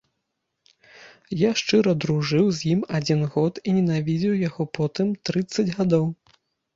[1.41, 6.05] Я шчыра дружыў з ім адзін год і ненавідзеў яго потым трыццаць гадоў.